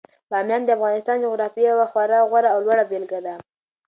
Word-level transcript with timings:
بامیان 0.31 0.61
د 0.65 0.69
افغانستان 0.77 1.17
د 1.19 1.23
جغرافیې 1.25 1.65
یوه 1.71 1.85
خورا 1.91 2.19
غوره 2.29 2.49
او 2.55 2.59
لوړه 2.65 2.83
بېلګه 2.91 3.19
ده. 3.25 3.33